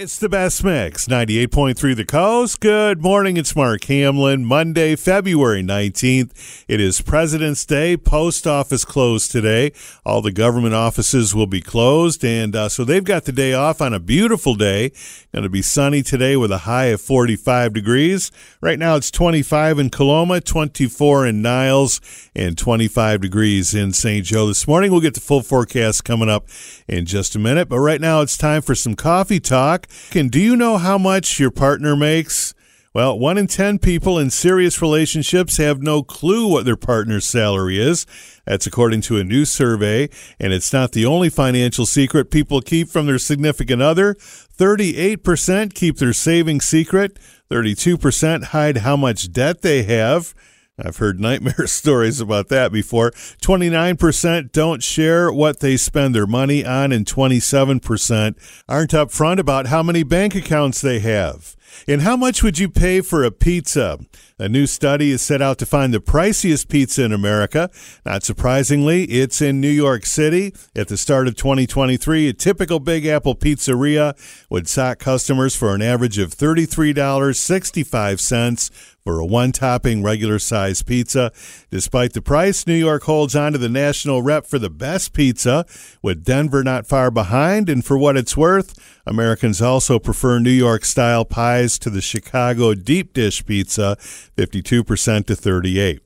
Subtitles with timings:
[0.00, 2.60] It's the best mix, 98.3 The Coast.
[2.60, 4.46] Good morning, it's Mark Hamlin.
[4.46, 6.64] Monday, February 19th.
[6.66, 7.98] It is President's Day.
[7.98, 9.72] Post office closed today.
[10.06, 13.82] All the government offices will be closed, and uh, so they've got the day off
[13.82, 14.90] on a beautiful day.
[15.34, 18.32] Going to be sunny today with a high of 45 degrees.
[18.62, 22.00] Right now it's 25 in Coloma, 24 in Niles,
[22.34, 24.24] and 25 degrees in St.
[24.24, 24.92] Joe this morning.
[24.92, 26.46] We'll get the full forecast coming up
[26.88, 29.86] in just a minute, but right now it's time for some coffee talk.
[30.14, 32.54] And do you know how much your partner makes?
[32.92, 37.78] Well, one in 10 people in serious relationships have no clue what their partner's salary
[37.78, 38.04] is.
[38.44, 40.08] That's according to a new survey,
[40.40, 44.14] and it's not the only financial secret people keep from their significant other.
[44.14, 47.16] 38% keep their savings secret,
[47.48, 50.34] 32% hide how much debt they have.
[50.82, 53.10] I've heard nightmare stories about that before.
[53.10, 58.36] 29% don't share what they spend their money on, and 27%
[58.68, 61.56] aren't upfront about how many bank accounts they have.
[61.86, 63.98] And how much would you pay for a pizza?
[64.38, 67.68] A new study is set out to find the priciest pizza in America.
[68.06, 70.54] Not surprisingly, it's in New York City.
[70.74, 74.16] At the start of 2023, a typical Big Apple pizzeria
[74.48, 78.70] would sock customers for an average of $33.65
[79.04, 81.32] for a one topping regular size pizza.
[81.70, 85.66] Despite the price, New York holds on to the national rep for the best pizza,
[86.02, 87.68] with Denver not far behind.
[87.68, 92.74] And for what it's worth, Americans also prefer New York style pies to the Chicago
[92.74, 93.96] deep dish pizza,
[94.36, 96.00] 52% to 38.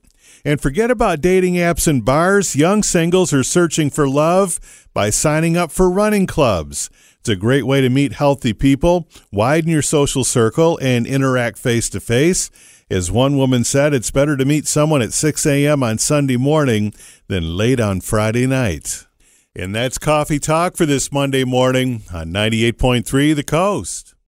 [0.44, 2.55] And forget about dating apps and bars.
[2.55, 4.61] Young singles are searching for love
[4.92, 6.91] by signing up for running clubs.
[7.20, 11.89] It's a great way to meet healthy people, widen your social circle, and interact face
[11.91, 12.50] to face.
[12.91, 15.83] As one woman said, it's better to meet someone at 6 a.m.
[15.83, 16.92] on Sunday morning
[17.28, 19.06] than late on Friday night.
[19.56, 24.14] And that's Coffee Talk for this Monday morning on 98.3 The Coast.